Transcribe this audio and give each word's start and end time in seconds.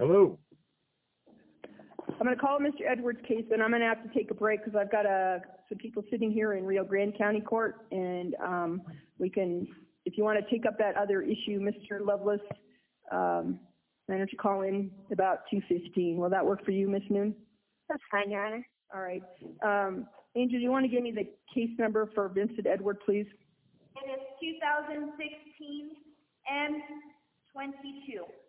Hello. 0.00 0.38
I'm 2.08 2.24
going 2.24 2.34
to 2.34 2.40
call 2.40 2.58
Mr. 2.58 2.90
Edwards' 2.90 3.18
case, 3.28 3.44
and 3.52 3.62
I'm 3.62 3.68
going 3.68 3.82
to 3.82 3.86
have 3.86 4.02
to 4.02 4.08
take 4.18 4.30
a 4.30 4.34
break 4.34 4.64
because 4.64 4.74
I've 4.74 4.90
got 4.90 5.04
uh, 5.04 5.40
some 5.68 5.76
people 5.76 6.02
sitting 6.10 6.32
here 6.32 6.54
in 6.54 6.64
Rio 6.64 6.84
Grande 6.84 7.16
County 7.18 7.42
Court, 7.42 7.84
and 7.92 8.34
um, 8.42 8.80
we 9.18 9.28
can, 9.28 9.68
if 10.06 10.16
you 10.16 10.24
want 10.24 10.42
to 10.42 10.50
take 10.50 10.64
up 10.64 10.78
that 10.78 10.96
other 10.96 11.20
issue, 11.20 11.60
Mr. 11.60 12.00
Lovelace, 12.00 12.40
um, 13.12 13.60
why 14.06 14.16
don't 14.16 14.32
you 14.32 14.38
call 14.38 14.62
in 14.62 14.90
about 15.12 15.40
2:15? 15.52 16.16
Will 16.16 16.30
that 16.30 16.46
work 16.46 16.64
for 16.64 16.70
you, 16.70 16.88
Ms. 16.88 17.02
Noon? 17.10 17.34
That's 17.90 18.02
fine, 18.10 18.30
Your 18.30 18.46
Honor. 18.46 18.66
All 18.94 19.02
right. 19.02 19.22
Um, 19.62 20.06
Angel, 20.34 20.58
do 20.58 20.62
you 20.62 20.70
want 20.70 20.86
to 20.86 20.90
give 20.90 21.02
me 21.02 21.10
the 21.10 21.28
case 21.54 21.76
number 21.78 22.10
for 22.14 22.30
Vincent 22.30 22.66
Edward, 22.66 22.96
please? 23.04 23.26
It 23.96 24.08
is 24.08 24.20
2016 24.40 25.90
M22. 26.50 28.39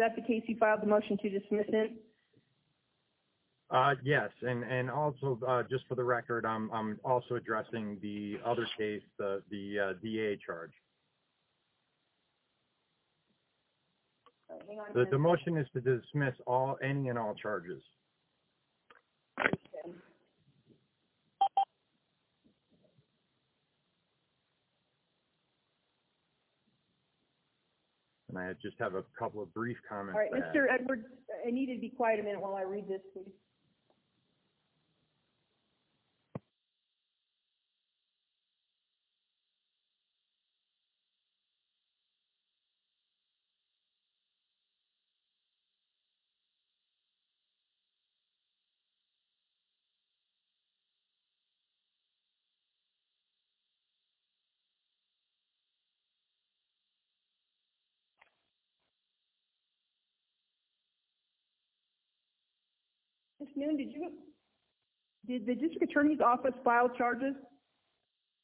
Okay, 0.00 0.06
and 0.06 0.14
is 0.14 0.16
that 0.16 0.16
the 0.16 0.26
case 0.26 0.42
you 0.46 0.56
filed 0.58 0.82
the 0.82 0.86
motion 0.86 1.16
to 1.18 1.30
dismiss 1.30 1.66
in? 1.72 1.96
Uh, 3.70 3.94
yes, 4.02 4.30
and, 4.42 4.64
and 4.64 4.90
also, 4.90 5.38
uh, 5.46 5.62
just 5.70 5.86
for 5.88 5.94
the 5.94 6.02
record, 6.02 6.44
I'm, 6.44 6.70
I'm 6.72 6.98
also 7.04 7.36
addressing 7.36 7.98
the 8.02 8.38
other 8.44 8.66
case, 8.76 9.02
the, 9.16 9.42
the, 9.50 9.78
uh, 9.78 9.92
DA 10.02 10.36
charge. 10.44 10.72
All 14.48 14.56
right, 14.56 14.66
hang 14.68 14.78
on 14.80 14.86
a 14.90 15.04
The, 15.04 15.10
the 15.10 15.18
motion 15.18 15.56
is 15.56 15.68
to 15.74 15.80
dismiss 15.80 16.34
all, 16.48 16.78
any 16.82 17.10
and 17.10 17.18
all 17.18 17.34
charges. 17.40 17.82
And 28.30 28.38
I 28.38 28.52
just 28.62 28.76
have 28.78 28.94
a 28.94 29.04
couple 29.18 29.42
of 29.42 29.52
brief 29.52 29.76
comments. 29.88 30.18
All 30.18 30.40
right. 30.40 30.54
Mr. 30.54 30.66
Edwards, 30.72 31.04
I 31.46 31.50
need 31.50 31.68
you 31.68 31.74
to 31.74 31.80
be 31.80 31.90
quiet 31.90 32.20
a 32.20 32.22
minute 32.22 32.40
while 32.40 32.54
I 32.54 32.62
read 32.62 32.88
this, 32.88 33.00
please. 33.12 33.32
Ms. 63.40 63.48
Noon, 63.56 63.76
did 63.76 63.92
you, 63.92 64.12
did 65.26 65.46
the 65.46 65.54
district 65.54 65.90
attorney's 65.90 66.20
office 66.20 66.54
file 66.64 66.88
charges 66.88 67.34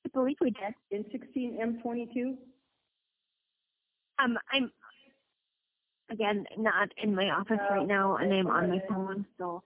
I 0.04 0.08
believe 0.14 0.36
we 0.40 0.50
did. 0.50 0.74
in 0.90 1.04
sixteen 1.10 1.58
M 1.60 1.80
twenty-two? 1.82 2.36
Um, 4.18 4.38
I'm, 4.50 4.70
again, 6.10 6.46
not 6.56 6.88
in 7.02 7.14
my 7.14 7.24
office 7.30 7.58
right 7.70 7.86
now, 7.86 8.16
and 8.16 8.32
I'm 8.32 8.46
on 8.46 8.70
my 8.70 8.80
phone, 8.88 9.26
so. 9.36 9.62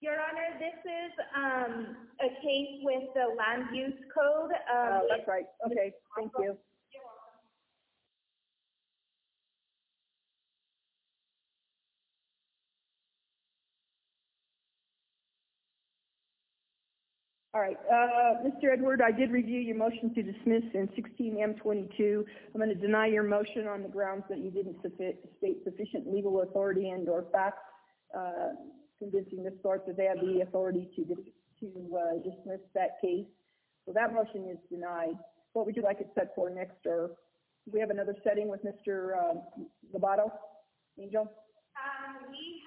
Your 0.00 0.14
Honor, 0.14 0.58
this 0.58 0.80
is, 0.84 1.12
um, 1.36 1.96
a 2.20 2.28
case 2.42 2.80
with 2.82 3.02
the 3.14 3.34
land 3.36 3.64
use 3.76 3.92
code, 4.14 4.50
Oh, 4.72 4.96
um, 4.96 5.02
that's 5.10 5.28
right, 5.28 5.44
okay, 5.66 5.92
thank 6.16 6.32
you. 6.38 6.56
All 17.54 17.60
right, 17.60 17.76
uh, 17.92 18.40
Mr. 18.48 18.72
Edward, 18.72 19.02
I 19.02 19.12
did 19.12 19.30
review 19.30 19.60
your 19.60 19.76
motion 19.76 20.14
to 20.14 20.22
dismiss 20.22 20.62
in 20.72 20.88
sixteen 20.96 21.36
M 21.38 21.54
twenty-two. 21.56 22.24
I'm 22.54 22.58
going 22.58 22.74
to 22.74 22.80
deny 22.80 23.08
your 23.08 23.24
motion 23.24 23.66
on 23.66 23.82
the 23.82 23.90
grounds 23.90 24.24
that 24.30 24.38
you 24.38 24.50
didn't 24.50 24.76
state 24.80 25.58
sufficient 25.62 26.10
legal 26.10 26.40
authority 26.40 26.88
and 26.88 27.10
or 27.10 27.26
facts, 27.30 27.60
uh, 28.16 28.56
convincing 28.98 29.44
this 29.44 29.52
court 29.62 29.84
that 29.86 29.98
they 29.98 30.04
have 30.04 30.18
the 30.20 30.40
authority 30.40 30.88
to, 30.96 31.02
uh, 31.04 32.14
dismiss 32.24 32.60
that 32.74 32.98
case. 33.02 33.26
So 33.84 33.92
that 33.92 34.14
motion 34.14 34.48
is 34.48 34.56
denied. 34.70 35.18
What 35.52 35.66
would 35.66 35.76
you 35.76 35.82
like 35.82 36.00
it 36.00 36.08
set 36.14 36.34
for 36.34 36.48
next, 36.48 36.86
or 36.86 37.10
we 37.70 37.80
have 37.80 37.90
another 37.90 38.16
setting 38.24 38.48
with 38.48 38.60
Mr. 38.64 39.12
Lobato? 39.94 40.32
Angel? 40.98 41.30
um, 41.76 42.30
we 42.30 42.61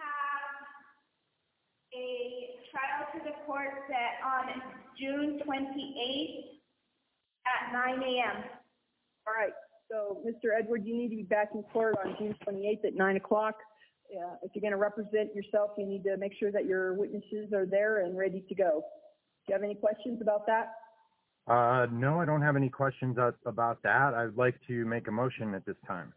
a 1.96 2.60
trial 2.72 3.08
to 3.14 3.20
the 3.24 3.36
court 3.46 3.88
set 3.88 4.20
on 4.24 4.62
June 5.00 5.40
twenty-eighth 5.44 6.60
at 7.48 7.74
nine 7.74 8.04
AM. 8.04 8.44
All 9.28 9.34
right, 9.34 9.54
so, 9.90 10.22
Mr. 10.26 10.58
Edward, 10.58 10.86
you 10.86 10.96
need 10.96 11.10
to 11.10 11.16
be 11.16 11.24
back 11.24 11.50
in 11.54 11.64
court 11.64 11.96
on 12.04 12.16
June 12.20 12.36
twenty-eighth 12.44 12.86
at 12.86 12.96
nine 12.96 13.16
o'clock. 13.18 13.56
Uh, 14.12 14.36
if 14.44 14.52
you're 14.54 14.62
gonna 14.62 14.78
represent 14.78 15.34
yourself, 15.34 15.72
you 15.78 15.86
need 15.86 16.04
to 16.04 16.18
make 16.18 16.34
sure 16.40 16.52
that 16.52 16.66
your 16.66 16.94
witnesses 16.94 17.52
are 17.54 17.66
there 17.66 18.06
and 18.06 18.18
ready 18.18 18.44
to 18.48 18.56
go. 18.56 18.84
Do 19.46 19.54
you 19.54 19.54
have 19.54 19.64
any 19.64 19.76
questions 19.76 20.22
about 20.22 20.46
that? 20.48 20.74
Uh, 21.48 21.86
no, 21.92 22.20
I 22.20 22.26
don't 22.26 22.42
have 22.42 22.56
any 22.56 22.70
questions 22.70 23.18
about 23.46 23.84
that. 23.84 24.14
I'd 24.16 24.36
like 24.36 24.56
to 24.68 24.86
make 24.86 25.08
a 25.08 25.12
motion 25.12 25.54
at 25.54 25.66
this 25.66 25.76
time. 25.88 26.12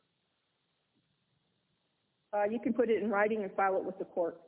Uh, 2.32 2.44
you 2.44 2.58
can 2.58 2.72
put 2.72 2.88
it 2.88 3.02
in 3.02 3.10
writing 3.10 3.42
and 3.42 3.52
file 3.52 3.76
it 3.76 3.84
with 3.84 3.98
the 3.98 4.04
court. 4.06 4.38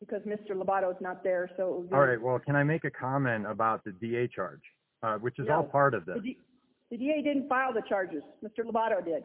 Because 0.00 0.22
Mr. 0.22 0.52
Lobato 0.52 0.90
is 0.90 0.96
not 1.00 1.24
there, 1.24 1.50
so 1.56 1.62
it 1.68 1.76
would 1.78 1.90
be. 1.90 1.94
All 1.96 2.06
right, 2.06 2.20
well, 2.20 2.38
can 2.38 2.54
I 2.54 2.62
make 2.62 2.84
a 2.84 2.90
comment 2.90 3.46
about 3.46 3.84
the 3.84 3.92
DA 3.92 4.28
charge, 4.28 4.62
uh, 5.02 5.16
which 5.16 5.38
is 5.38 5.48
all 5.50 5.64
part 5.64 5.94
of 5.94 6.06
this? 6.06 6.18
The 6.22 6.36
the 6.90 6.96
DA 6.96 7.22
didn't 7.22 7.48
file 7.48 7.72
the 7.72 7.82
charges, 7.88 8.22
Mr. 8.42 8.64
Lobato 8.64 9.04
did. 9.04 9.22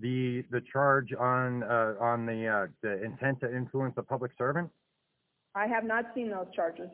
The, 0.00 0.44
the 0.50 0.62
charge 0.72 1.12
on, 1.12 1.62
uh, 1.64 1.94
on 2.00 2.26
the, 2.26 2.46
uh, 2.46 2.66
the 2.82 3.02
intent 3.02 3.40
to 3.40 3.54
influence 3.54 3.94
a 3.96 4.02
public 4.02 4.30
servant? 4.38 4.70
I 5.54 5.66
have 5.66 5.84
not 5.84 6.06
seen 6.14 6.30
those 6.30 6.46
charges. 6.54 6.88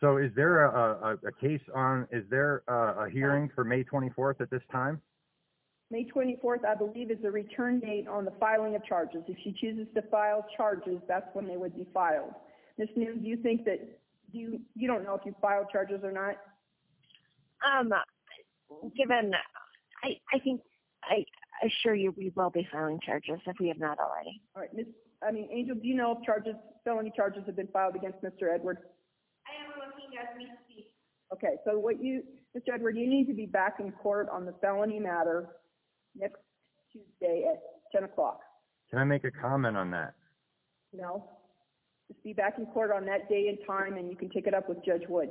So 0.00 0.16
is 0.16 0.30
there 0.34 0.64
a, 0.64 1.16
case 1.40 1.60
on, 1.74 2.08
is 2.10 2.24
there 2.30 2.62
a, 2.66 3.04
a 3.04 3.10
hearing 3.10 3.50
for 3.54 3.62
May 3.62 3.84
twenty-fourth 3.84 4.40
at 4.40 4.50
this 4.50 4.62
time? 4.72 5.00
May 5.90 6.04
twenty-fourth, 6.04 6.62
I 6.64 6.74
believe, 6.74 7.10
is 7.10 7.18
the 7.22 7.30
return 7.30 7.78
date 7.80 8.08
on 8.08 8.24
the 8.24 8.32
filing 8.40 8.74
of 8.74 8.84
charges. 8.84 9.22
If 9.28 9.36
she 9.44 9.52
chooses 9.52 9.86
to 9.94 10.02
file 10.02 10.44
charges, 10.56 10.98
that's 11.06 11.26
when 11.34 11.46
they 11.46 11.56
would 11.56 11.76
be 11.76 11.86
filed. 11.92 12.32
Ms. 12.78 12.88
Noon, 12.96 13.22
do 13.22 13.28
you 13.28 13.36
think 13.36 13.64
that, 13.66 13.78
do 14.32 14.38
you, 14.38 14.60
you 14.74 14.88
don't 14.88 15.04
know 15.04 15.14
if 15.14 15.20
you 15.24 15.34
filed 15.40 15.66
charges 15.70 16.00
or 16.02 16.10
not? 16.10 16.36
Um, 17.64 17.92
given, 18.96 19.32
I, 20.02 20.16
I 20.32 20.38
think, 20.40 20.60
I 21.04 21.24
assure 21.64 21.94
you 21.94 22.12
we 22.16 22.32
will 22.34 22.50
be 22.50 22.66
filing 22.72 22.98
charges 23.04 23.38
if 23.46 23.56
we 23.60 23.68
have 23.68 23.78
not 23.78 23.98
already. 23.98 24.42
All 24.56 24.62
right, 24.62 24.74
Ms., 24.74 24.86
I 25.26 25.30
mean, 25.30 25.48
Angel, 25.52 25.76
do 25.76 25.86
you 25.86 25.94
know 25.94 26.16
if 26.18 26.24
charges, 26.24 26.54
felony 26.84 27.12
charges 27.14 27.44
have 27.46 27.56
been 27.56 27.68
filed 27.68 27.94
against 27.94 28.18
Mr. 28.22 28.52
Edward? 28.52 28.78
I 29.46 29.64
am 29.64 29.70
looking 29.78 30.18
as 30.18 30.28
we 30.36 30.48
speak. 30.64 30.90
Okay, 31.32 31.56
so 31.64 31.78
what 31.78 32.02
you, 32.02 32.22
Mr. 32.56 32.74
Edward, 32.74 32.96
you 32.96 33.08
need 33.08 33.26
to 33.26 33.34
be 33.34 33.46
back 33.46 33.76
in 33.78 33.92
court 33.92 34.28
on 34.30 34.44
the 34.44 34.54
felony 34.60 34.98
matter 34.98 35.48
next 36.16 36.40
Tuesday 36.92 37.44
at 37.50 37.62
ten 37.92 38.04
o'clock. 38.04 38.40
Can 38.90 38.98
I 38.98 39.04
make 39.04 39.24
a 39.24 39.30
comment 39.30 39.76
on 39.76 39.90
that? 39.90 40.14
No. 40.92 41.24
Just 42.08 42.22
be 42.22 42.32
back 42.32 42.58
in 42.58 42.66
court 42.66 42.90
on 42.92 43.04
that 43.06 43.28
day 43.28 43.48
and 43.48 43.58
time, 43.66 43.96
and 43.96 44.10
you 44.10 44.16
can 44.16 44.28
take 44.30 44.46
it 44.46 44.54
up 44.54 44.68
with 44.68 44.84
Judge 44.84 45.02
Wood. 45.08 45.30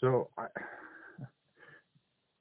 So 0.00 0.30
I, 0.36 0.46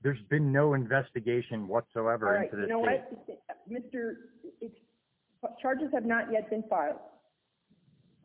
there's 0.02 0.22
been 0.30 0.52
no 0.52 0.74
investigation 0.74 1.62
All 1.62 1.68
whatsoever 1.68 2.26
right, 2.26 2.52
into 2.52 2.56
you 2.56 2.62
this 2.62 2.70
know 2.70 2.86
case. 2.86 3.02
what, 3.28 3.72
Mr., 3.72 4.14
it's, 4.62 4.76
charges 5.62 5.90
have 5.94 6.06
not 6.06 6.32
yet 6.32 6.50
been 6.50 6.64
filed. 6.70 6.98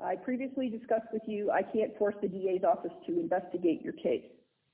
I 0.03 0.17
previously 0.17 0.69
discussed 0.69 1.09
with 1.13 1.23
you, 1.27 1.51
I 1.51 1.63
can't 1.63 1.97
force 1.99 2.15
the 2.23 2.29
DA's 2.29 2.63
office 2.65 2.93
to 3.07 3.21
investigate 3.21 3.83
your 3.83 3.93
case. 3.95 4.25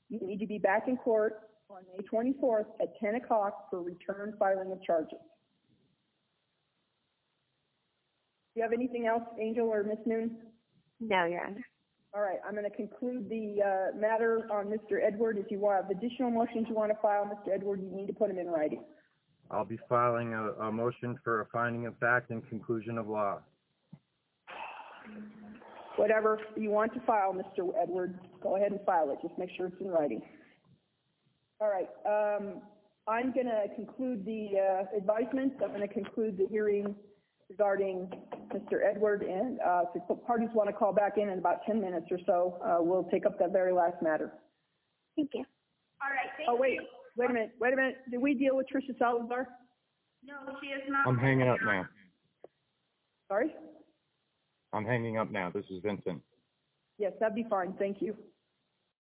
You 0.08 0.20
need 0.22 0.38
to 0.38 0.46
be 0.46 0.58
back 0.58 0.86
in 0.86 0.96
court 0.96 1.40
on 1.70 1.82
May 1.96 2.04
24th 2.04 2.66
at 2.80 2.98
10 3.00 3.16
o'clock 3.16 3.68
for 3.70 3.82
return 3.82 4.34
filing 4.38 4.70
of 4.72 4.82
charges. 4.82 5.18
Do 8.54 8.60
you 8.60 8.62
have 8.62 8.72
anything 8.72 9.06
else, 9.06 9.24
Angel 9.40 9.66
or 9.68 9.82
Ms. 9.82 9.98
Noon? 10.06 10.36
No, 11.00 11.24
Your 11.24 11.44
Honor. 11.44 11.64
All 12.14 12.22
right, 12.22 12.38
I'm 12.46 12.54
going 12.54 12.64
to 12.64 12.74
conclude 12.74 13.28
the 13.28 13.56
uh, 13.62 13.96
matter 13.98 14.46
on 14.50 14.66
Mr. 14.66 15.04
Edward. 15.04 15.36
If 15.36 15.50
you 15.50 15.68
have 15.68 15.90
additional 15.90 16.30
motions 16.30 16.66
you 16.68 16.74
want 16.74 16.90
to 16.90 16.98
file, 17.02 17.24
Mr. 17.24 17.54
Edward, 17.54 17.82
you 17.82 17.90
need 17.94 18.06
to 18.06 18.14
put 18.14 18.28
them 18.28 18.38
in 18.38 18.46
writing. 18.46 18.82
I'll 19.50 19.66
be 19.66 19.78
filing 19.88 20.32
a, 20.32 20.52
a 20.52 20.72
motion 20.72 21.18
for 21.22 21.42
a 21.42 21.46
finding 21.52 21.86
of 21.86 21.98
fact 21.98 22.30
and 22.30 22.48
conclusion 22.48 22.96
of 22.96 23.08
law. 23.08 23.40
Whatever 25.96 26.40
you 26.56 26.70
want 26.70 26.94
to 26.94 27.00
file, 27.00 27.34
Mr. 27.34 27.70
Edward, 27.80 28.18
go 28.42 28.56
ahead 28.56 28.72
and 28.72 28.80
file 28.86 29.10
it. 29.10 29.18
Just 29.20 29.36
make 29.38 29.50
sure 29.56 29.66
it's 29.66 29.80
in 29.80 29.88
writing. 29.88 30.22
All 31.60 31.70
right, 31.70 31.88
um, 32.06 32.60
I'm 33.08 33.32
going 33.32 33.46
to 33.46 33.74
conclude 33.74 34.26
the 34.26 34.48
uh, 34.58 34.96
advisements. 34.96 35.56
I'm 35.62 35.70
going 35.70 35.86
to 35.86 35.92
conclude 35.92 36.36
the 36.36 36.46
hearing 36.50 36.94
regarding 37.48 38.10
Mr. 38.54 38.80
Edward, 38.84 39.22
and 39.22 39.58
uh, 39.60 39.84
if 39.94 40.02
the 40.08 40.16
parties 40.16 40.50
want 40.52 40.68
to 40.68 40.74
call 40.74 40.92
back 40.92 41.16
in 41.16 41.30
in 41.30 41.38
about 41.38 41.60
10 41.66 41.80
minutes 41.80 42.06
or 42.10 42.18
so, 42.26 42.58
uh, 42.62 42.76
we'll 42.80 43.04
take 43.04 43.24
up 43.24 43.38
that 43.38 43.52
very 43.52 43.72
last 43.72 44.02
matter. 44.02 44.32
Thank 45.16 45.30
you. 45.32 45.44
All 46.02 46.10
right, 46.10 46.30
thank. 46.36 46.48
Oh, 46.50 46.56
wait, 46.56 46.78
wait 47.16 47.30
a 47.30 47.32
minute, 47.32 47.52
wait 47.58 47.72
a 47.72 47.76
minute. 47.76 47.96
Did 48.10 48.20
we 48.20 48.34
deal 48.34 48.54
with 48.54 48.66
Tricia 48.66 48.98
Salazar? 48.98 49.48
No, 50.22 50.34
she 50.60 50.68
is 50.68 50.82
not. 50.88 51.06
I'm 51.06 51.16
hanging 51.18 51.48
up 51.48 51.58
now. 51.64 51.86
Sorry? 53.28 53.54
I'm 54.74 54.84
hanging 54.84 55.16
up 55.16 55.30
now. 55.30 55.50
This 55.54 55.64
is 55.70 55.80
Vincent. 55.82 56.20
Yes, 56.98 57.12
that'd 57.18 57.34
be 57.34 57.46
fine, 57.48 57.74
thank 57.78 58.02
you. 58.02 58.14